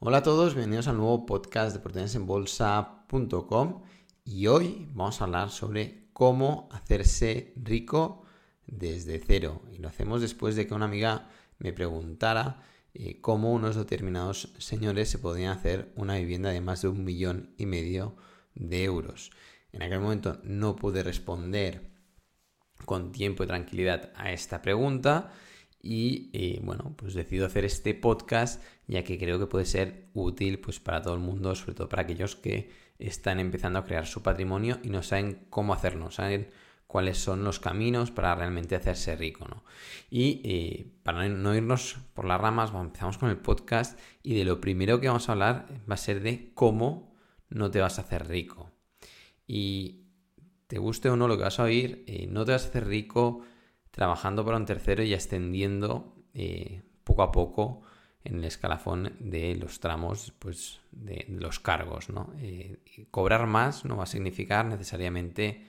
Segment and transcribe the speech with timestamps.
[0.00, 3.82] Hola a todos, bienvenidos al nuevo podcast de oportunidadesenbolsa.com
[4.24, 8.22] y hoy vamos a hablar sobre cómo hacerse rico
[8.64, 9.60] desde cero.
[9.72, 12.62] Y lo hacemos después de que una amiga me preguntara
[12.94, 17.52] eh, cómo unos determinados señores se podían hacer una vivienda de más de un millón
[17.58, 18.14] y medio
[18.54, 19.32] de euros.
[19.72, 21.90] En aquel momento no pude responder
[22.84, 25.32] con tiempo y tranquilidad a esta pregunta
[25.80, 30.58] y eh, bueno, pues decido hacer este podcast ya que creo que puede ser útil
[30.58, 34.22] pues para todo el mundo, sobre todo para aquellos que están empezando a crear su
[34.22, 36.50] patrimonio y no saben cómo hacerlo, saben
[36.86, 39.62] cuáles son los caminos para realmente hacerse rico, ¿no?
[40.10, 44.60] Y eh, para no irnos por las ramas, empezamos con el podcast y de lo
[44.60, 47.14] primero que vamos a hablar va a ser de cómo
[47.50, 48.72] no te vas a hacer rico.
[49.46, 50.06] Y
[50.66, 52.86] te guste o no lo que vas a oír, eh, no te vas a hacer
[52.86, 53.42] rico
[53.90, 57.82] trabajando para un tercero y ascendiendo eh, poco a poco
[58.24, 62.10] en el escalafón de los tramos pues, de, los cargos.
[62.10, 62.32] ¿no?
[62.38, 65.66] Eh, cobrar más no va a significar necesariamente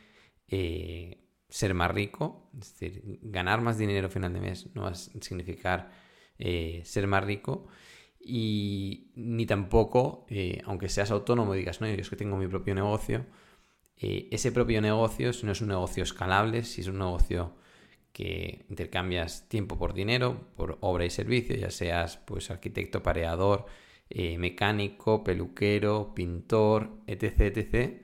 [0.48, 4.90] eh, ser más rico, es decir, ganar más dinero a final de mes no va
[4.90, 5.92] a significar
[6.38, 7.68] ser más rico
[8.18, 10.26] y ni tampoco,
[10.64, 13.26] aunque seas autónomo y digas, no, yo es que tengo mi propio negocio,
[13.98, 17.59] ese propio negocio, si no es un negocio escalable, si es un negocio
[18.14, 23.66] que intercambias tiempo por dinero, por obra y servicio, ya seas pues arquitecto, pareador,
[24.10, 27.42] eh, mecánico, peluquero, pintor, etc.
[27.56, 28.02] etc.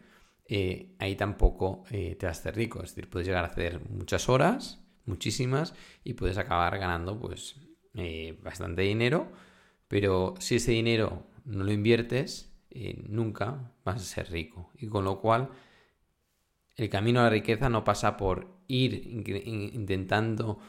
[0.47, 2.83] Eh, ahí tampoco eh, te hacer rico.
[2.83, 7.55] Es decir, puedes llegar a hacer muchas horas, muchísimas, y puedes acabar ganando pues
[8.43, 9.31] bastante dinero,
[9.87, 12.53] pero si ese dinero no lo inviertes,
[13.07, 14.69] nunca vas a ser rico.
[14.77, 15.49] Y con lo cual,
[16.75, 20.59] el camino a la riqueza no pasa por ir intentando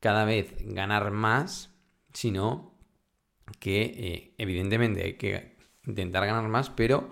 [0.00, 1.74] cada vez ganar más,
[2.12, 2.78] sino
[3.58, 7.10] que eh, evidentemente hay que intentar ganar más, pero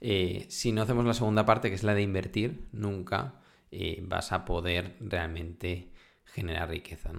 [0.00, 3.40] eh, si no hacemos la segunda parte, que es la de invertir, nunca
[3.70, 5.92] eh, vas a poder realmente
[6.24, 7.12] generar riqueza.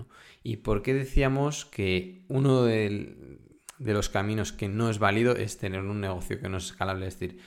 [0.44, 3.44] ¿Y por qué decíamos que uno de
[3.80, 7.08] los caminos que no es válido es tener un negocio que no es escalable?
[7.08, 7.40] Es decir,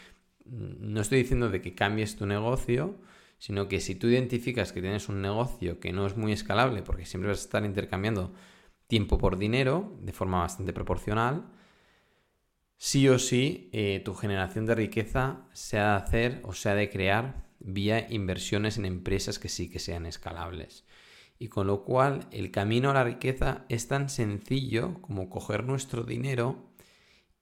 [0.45, 2.99] no estoy diciendo de que cambies tu negocio,
[3.41, 7.07] sino que si tú identificas que tienes un negocio que no es muy escalable, porque
[7.07, 8.35] siempre vas a estar intercambiando
[8.87, 11.51] tiempo por dinero de forma bastante proporcional,
[12.77, 16.75] sí o sí eh, tu generación de riqueza se ha de hacer o se ha
[16.75, 20.85] de crear vía inversiones en empresas que sí que sean escalables.
[21.39, 26.05] Y con lo cual el camino a la riqueza es tan sencillo como coger nuestro
[26.05, 26.71] dinero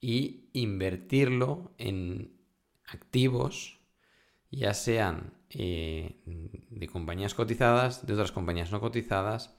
[0.01, 2.39] y invertirlo en
[2.87, 3.78] activos,
[4.51, 9.55] ya sean eh, de compañías cotizadas, de otras compañías no cotizadas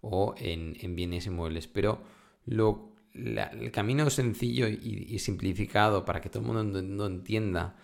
[0.00, 1.66] o en, bienes inmuebles.
[1.66, 2.02] Pero
[2.46, 7.76] lo, el camino sencillo y, simplificado para que todo el mundo entienda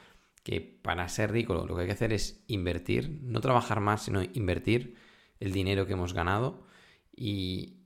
[0.43, 4.22] que para ser rico lo, que hay que hacer es invertir, no trabajar más, sino
[4.22, 4.97] invertir
[5.38, 6.67] el dinero que hemos ganado
[7.15, 7.77] y,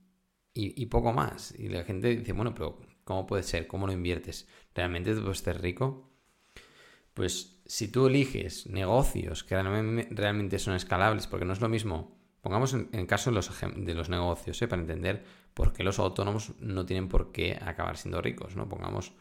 [0.91, 1.55] poco más.
[1.59, 3.67] Y la gente dice, bueno, pero ¿cómo puede ser?
[3.67, 4.49] ¿Cómo lo inviertes?
[4.75, 6.11] ¿Realmente tú puedes ser rico?
[7.15, 9.57] Pues si tú eliges negocios que
[10.11, 14.09] realmente son escalables, porque no es lo mismo, pongamos en caso de los, de los
[14.09, 14.69] negocios, ¿eh?
[14.69, 18.69] para entender por qué los autónomos no tienen por qué acabar siendo ricos, ¿no?
[18.69, 19.13] Pongamos,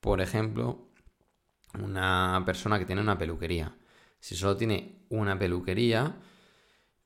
[0.00, 0.88] por ejemplo,
[1.78, 3.76] una persona que tiene una peluquería.
[4.18, 6.16] Si solo tiene una peluquería,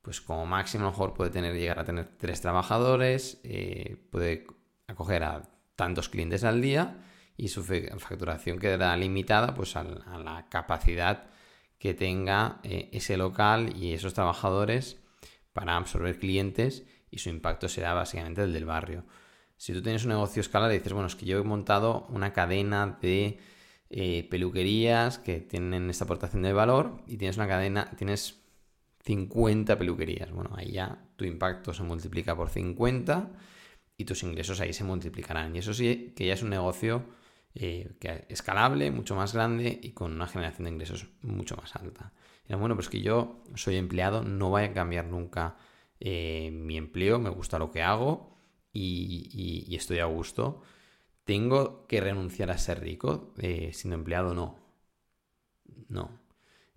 [0.01, 4.47] pues como máximo a lo mejor puede tener, llegar a tener tres trabajadores, eh, puede
[4.87, 5.43] acoger a
[5.75, 7.03] tantos clientes al día
[7.37, 11.27] y su facturación quedará limitada pues a la capacidad
[11.77, 14.97] que tenga eh, ese local y esos trabajadores
[15.53, 19.05] para absorber clientes y su impacto será básicamente el del barrio.
[19.55, 22.33] Si tú tienes un negocio escalar y dices, bueno, es que yo he montado una
[22.33, 23.39] cadena de
[23.89, 28.41] eh, peluquerías que tienen esta aportación de valor y tienes una cadena, tienes
[29.05, 30.31] 50 peluquerías.
[30.31, 33.31] Bueno, ahí ya tu impacto se multiplica por 50
[33.97, 35.55] y tus ingresos ahí se multiplicarán.
[35.55, 37.03] Y eso sí que ya es un negocio
[37.55, 42.13] eh, que escalable, mucho más grande y con una generación de ingresos mucho más alta.
[42.49, 45.57] bueno, pues que yo soy empleado, no voy a cambiar nunca
[45.99, 48.37] eh, mi empleo, me gusta lo que hago
[48.73, 50.61] y, estoy a gusto.
[51.23, 54.33] ¿Tengo que renunciar a ser rico eh, siendo empleado?
[54.33, 54.59] No.
[55.89, 56.19] No.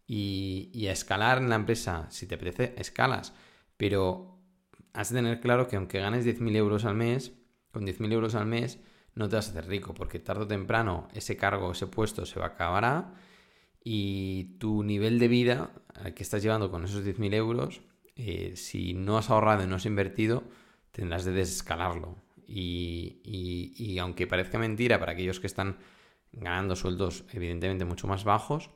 [0.07, 3.35] Y, a escalar en la empresa, si te apetece, escalas.
[3.77, 4.39] Pero
[4.93, 7.33] has de tener claro que aunque ganes 10.000 euros al mes,
[7.71, 8.81] con 10.000 euros al mes,
[9.15, 12.39] no te vas a hacer rico, porque tarde o temprano ese cargo, ese puesto se
[12.39, 13.13] va a acabar
[13.83, 15.71] y tu nivel de vida
[16.15, 17.81] que estás llevando con esos 10.000 euros,
[18.17, 20.45] eh, si no has ahorrado y no has invertido,
[20.93, 22.17] tendrás de desescalarlo.
[22.47, 25.79] Y, aunque parezca mentira para aquellos que están
[26.33, 28.71] ganando sueldos evidentemente mucho más bajos,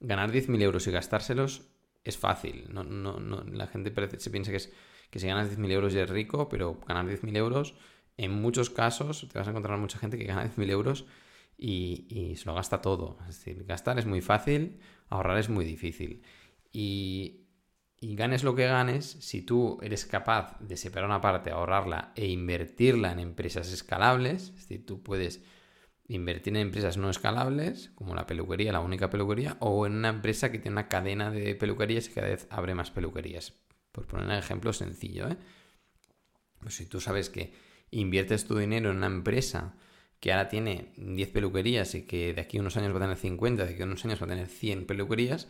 [0.00, 1.62] ganar 10.000 euros y gastárselos
[2.04, 2.66] es fácil.
[2.70, 4.72] No, no, no, la gente se piensa que, es,
[5.10, 7.74] que si ganas 10.000 euros ya es rico, pero ganar 10.000 euros,
[8.16, 11.06] en muchos casos te vas a encontrar mucha gente que gana 10.000 euros
[11.58, 13.18] y, y, se lo gasta todo.
[13.28, 14.78] Es decir, gastar es muy fácil,
[15.08, 16.22] ahorrar es muy difícil.
[16.72, 17.46] Y,
[17.98, 22.26] y ganes lo que ganes, si tú eres capaz de separar una parte, ahorrarla e
[22.26, 25.42] invertirla en empresas escalables, es decir, tú puedes
[26.08, 30.52] invertir en empresas no escalables, como la peluquería, la única peluquería, o en una empresa
[30.52, 33.54] que tiene una cadena de peluquerías y cada vez abre más peluquerías.
[33.92, 35.36] Por poner un ejemplo sencillo, ¿eh?
[36.60, 37.52] Pues si tú sabes que
[37.90, 39.76] inviertes tu dinero en una empresa
[40.20, 43.16] que ahora tiene 10 peluquerías y que de aquí a unos años va a tener
[43.16, 45.48] 50, de aquí a unos años va a tener 100 peluquerías,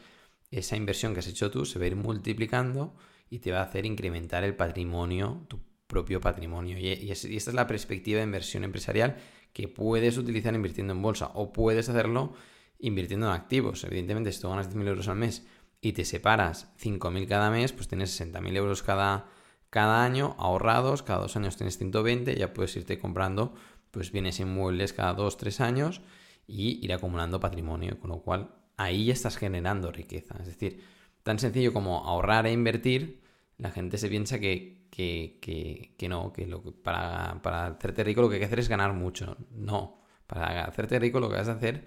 [0.50, 2.94] esa inversión que has hecho tú se va a ir multiplicando
[3.30, 6.78] y te va a hacer incrementar el patrimonio, tu propio patrimonio.
[6.78, 9.16] Y, esta es la perspectiva de inversión empresarial
[9.52, 12.34] que puedes utilizar invirtiendo en bolsa o puedes hacerlo
[12.78, 13.84] invirtiendo en activos.
[13.84, 15.46] Evidentemente, si tú ganas 10.000 euros al mes
[15.80, 19.28] y te separas 5.000 cada mes, pues tienes 60.000 euros cada,
[19.70, 23.54] cada año ahorrados, cada dos años tienes 120, ya puedes irte comprando
[23.90, 26.02] pues bienes inmuebles cada dos, tres años
[26.46, 30.36] y ir acumulando patrimonio, con lo cual ahí ya estás generando riqueza.
[30.40, 30.82] Es decir,
[31.22, 33.22] tan sencillo como ahorrar e invertir,
[33.58, 38.34] la gente se piensa que, que, no, que, lo, para, para hacerte rico lo que
[38.34, 39.36] hay que hacer es ganar mucho.
[39.50, 41.86] No, para hacerte rico lo que vas a hacer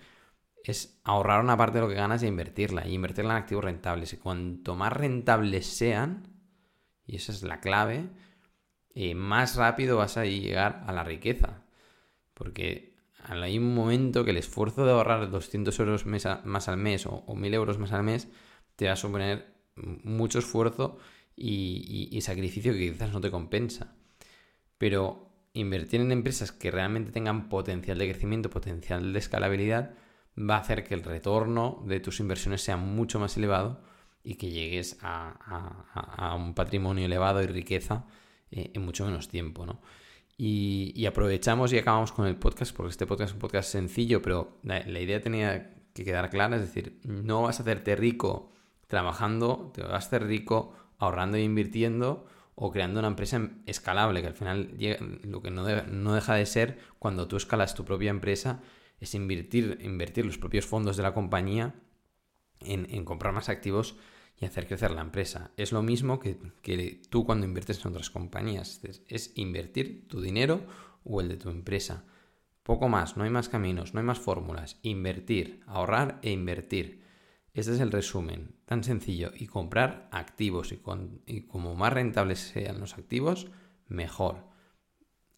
[0.64, 4.14] es ahorrar una parte de lo que ganas e invertirla, y invertirla en activos rentables.
[4.14, 6.39] Y cuanto más rentables sean,
[7.10, 8.08] y esa es la clave,
[8.94, 11.64] eh, más rápido vas a llegar a la riqueza.
[12.36, 17.36] Porque hay un momento que el esfuerzo de ahorrar 200 euros más al mes o,
[17.36, 18.28] 1000 euros más al mes
[18.76, 21.00] te va a suponer mucho esfuerzo
[21.36, 23.96] y, sacrificio que quizás no te compensa.
[24.78, 29.96] Pero invertir en empresas que realmente tengan potencial de crecimiento, potencial de escalabilidad,
[30.38, 33.82] va a hacer que el retorno de tus inversiones sea mucho más elevado
[34.24, 38.06] y que llegues a, un patrimonio elevado y riqueza
[38.52, 39.82] eh, en mucho menos tiempo, ¿no?
[40.38, 44.58] Y, aprovechamos y acabamos con el podcast, porque este podcast es un podcast sencillo, pero
[44.64, 48.54] la, idea tenía que quedar clara, es decir, no vas a hacerte rico
[48.88, 52.26] trabajando, te vas a hacer rico ahorrando e invirtiendo
[52.56, 54.78] o creando una empresa escalable, que al final
[55.24, 58.62] lo que no, no deja de ser cuando tú escalas tu propia empresa
[59.02, 61.76] es invertir, invertir los propios fondos de la compañía
[62.62, 63.96] en, comprar más activos
[64.38, 65.52] y hacer crecer la empresa.
[65.58, 66.38] Es lo mismo que,
[67.10, 68.82] tú cuando inviertes en otras compañías.
[69.08, 70.62] Es, invertir tu dinero
[71.04, 72.06] o el de tu empresa.
[72.64, 74.78] Poco más, no hay más caminos, no hay más fórmulas.
[74.84, 77.04] Invertir, ahorrar e invertir.
[77.54, 79.32] Este es el resumen, tan sencillo.
[79.36, 80.72] Y comprar activos.
[80.72, 80.80] Y,
[81.26, 83.48] y como más rentables sean los activos,
[83.88, 84.48] mejor.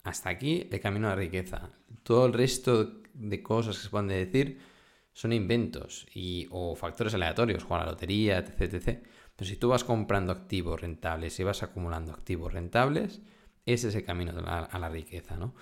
[0.04, 1.72] Hasta aquí el camino a la riqueza.
[2.04, 4.71] Todo el resto de cosas que se pueden decir
[5.14, 9.04] son inventos y, o factores aleatorios, jugar a la lotería, etc, etc.
[9.36, 13.22] Pero si tú vas comprando activos rentables y vas acumulando activos rentables,
[13.66, 15.54] ese es el camino a la, riqueza, ¿no?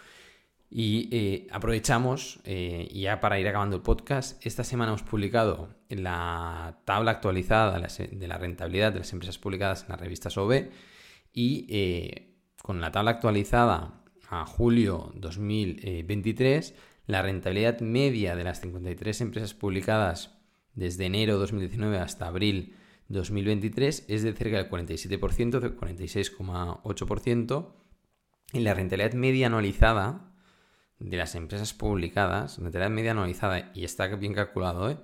[0.71, 6.79] Y eh, aprovechamos, eh, ya para ir acabando el podcast, esta semana hemos publicado la
[6.85, 10.69] tabla actualizada de la rentabilidad de las empresas publicadas en las revistas OB
[11.33, 16.75] y eh, con la tabla actualizada a julio 2023
[17.09, 20.37] la rentabilidad media de las 53 empresas publicadas
[20.75, 22.75] desde enero 2019 hasta abril
[23.07, 27.73] 2023 es de cerca del 47%, de 46,8%.
[28.53, 30.35] Y la rentabilidad media anualizada
[30.99, 34.97] de las empresas publicadas, rentabilidad media anualizada, y está bien calculado, ¿eh?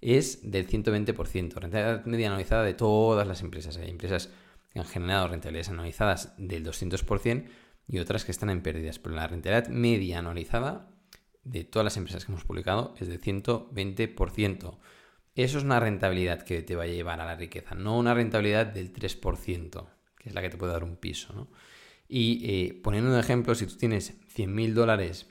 [0.00, 1.54] es del 120%.
[1.54, 3.76] Rentabilidad media anualizada de todas las empresas.
[3.76, 4.28] Hay empresas
[4.72, 7.44] que han generado rentabilidades anualizadas del 200%
[7.86, 8.98] y otras que están en pérdidas.
[8.98, 10.90] Pero la rentabilidad media anualizada
[11.44, 14.78] de todas las empresas que hemos publicado es de 120%.
[15.34, 18.66] Eso es una rentabilidad que te va a llevar a la riqueza, no una rentabilidad
[18.66, 19.86] del 3%,
[20.16, 21.48] que es la que te puede dar un piso.
[22.08, 25.26] Y eh, poniendo un ejemplo, si tú tienes 100.000 dólares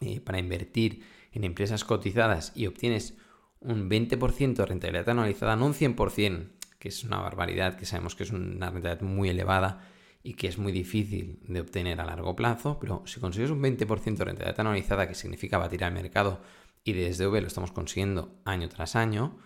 [0.00, 3.16] eh, para invertir en empresas cotizadas y obtienes
[3.60, 8.22] un 20% de rentabilidad anualizada, no un 100%, que es una barbaridad, que sabemos que
[8.22, 9.86] es una rentabilidad muy elevada,
[10.22, 14.16] y que es muy difícil de obtener a largo plazo, pero si consigues un 20%
[14.16, 16.40] de rentabilidad anualizada, que significa batir al mercado,
[16.84, 19.38] y desde V lo estamos consiguiendo año tras año,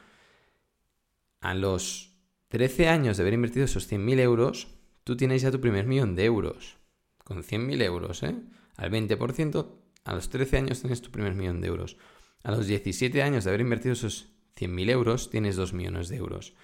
[1.41, 2.17] a los
[2.49, 4.69] 13 años de haber invertido esos 100.000 euros,
[5.05, 6.77] tú tienes ya tu primer millón de euros.
[7.23, 8.35] Con 100.000 euros, ¿eh?
[8.77, 9.67] Al 20%,
[10.05, 11.97] a los 13 años tienes tu primer millón de euros.
[12.43, 16.55] A los 17 años de haber invertido esos 100.000 euros, tienes 2 millones de euros.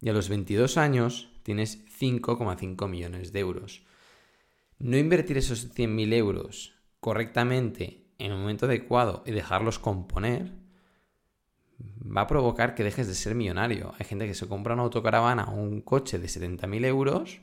[0.00, 3.82] Y a los 22 años tienes 5,5 millones de euros.
[4.78, 10.52] No invertir esos 100.000 euros correctamente en un momento adecuado y dejarlos componer,
[12.04, 13.94] va a provocar que dejes de ser millonario.
[13.98, 17.40] Hay gente que se compra una autocaravana o un coche de 70.000 euros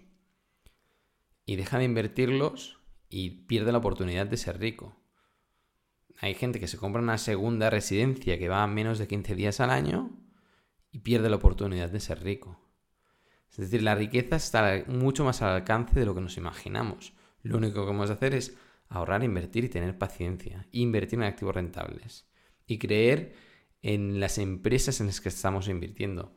[1.45, 2.79] y deja de invertirlos
[3.09, 4.95] y pierde la oportunidad de ser rico.
[6.21, 9.59] Hay gente que se compra una segunda residencia que va a menos de 15 días
[9.59, 10.11] al año
[10.91, 12.59] y pierde la oportunidad de ser rico.
[13.51, 17.13] Es decir, la riqueza está mucho más al alcance de lo que nos imaginamos.
[17.41, 18.57] Lo único que hemos de hacer es
[18.89, 20.67] ahorrar, invertir y tener paciencia.
[20.71, 22.27] invertir en activos rentables.
[22.67, 23.33] Y creer
[23.81, 26.35] en las empresas en las que estamos invirtiendo.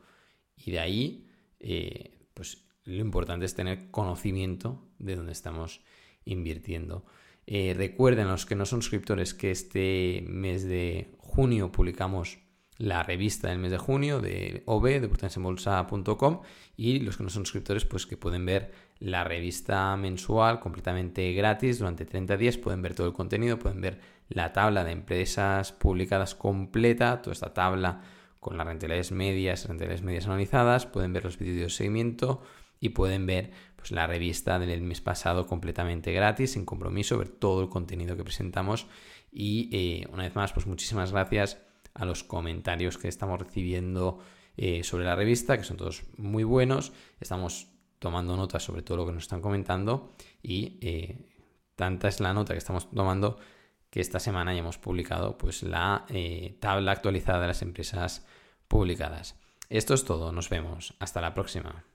[0.55, 1.29] Y de ahí,
[1.59, 5.81] eh, pues lo importante es tener conocimiento de dónde estamos
[6.25, 7.05] invirtiendo.
[7.45, 12.39] Eh, recuerden los que no son suscriptores que este mes de junio publicamos
[12.77, 16.41] la revista del mes de junio de OB, de oportunidadesenbolsa.com
[16.75, 21.79] y los que no son suscriptores pues que pueden ver la revista mensual completamente gratis
[21.79, 23.99] durante 30 días, pueden ver todo el contenido, pueden ver
[24.29, 28.01] la tabla de empresas publicadas completa, toda esta tabla
[28.39, 32.41] con las rentabilidades medias, rentabilidades medias analizadas, pueden ver los vídeos de seguimiento
[32.79, 37.61] y pueden ver pues, la revista del mes pasado completamente gratis, sin compromiso, ver todo
[37.61, 38.87] el contenido que presentamos
[39.31, 41.62] y eh, una vez más pues muchísimas gracias
[41.93, 44.19] a los comentarios que estamos recibiendo
[44.57, 46.93] eh, sobre la revista, que son todos muy buenos.
[47.19, 47.67] Estamos
[47.99, 51.29] tomando notas sobre todo lo que nos están comentando y eh,
[51.75, 53.37] tanta es la nota que estamos tomando
[53.89, 58.25] que esta semana ya hemos publicado pues la eh, tabla actualizada de las empresas
[58.67, 59.35] publicadas.
[59.69, 61.85] Esto es todo, nos vemos, hasta la próxima.